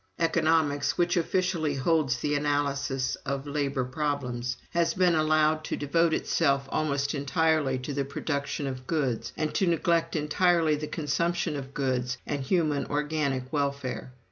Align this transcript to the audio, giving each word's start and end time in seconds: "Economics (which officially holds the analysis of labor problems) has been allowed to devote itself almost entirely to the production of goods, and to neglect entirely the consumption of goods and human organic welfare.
"Economics 0.17 0.97
(which 0.97 1.15
officially 1.15 1.75
holds 1.75 2.17
the 2.17 2.33
analysis 2.33 3.13
of 3.17 3.45
labor 3.45 3.83
problems) 3.85 4.57
has 4.71 4.95
been 4.95 5.13
allowed 5.13 5.63
to 5.63 5.77
devote 5.77 6.11
itself 6.11 6.65
almost 6.71 7.13
entirely 7.13 7.77
to 7.77 7.93
the 7.93 8.03
production 8.03 8.65
of 8.65 8.87
goods, 8.87 9.31
and 9.37 9.53
to 9.53 9.67
neglect 9.67 10.15
entirely 10.15 10.73
the 10.75 10.87
consumption 10.87 11.55
of 11.55 11.75
goods 11.75 12.17
and 12.25 12.41
human 12.41 12.83
organic 12.87 13.53
welfare. 13.53 14.11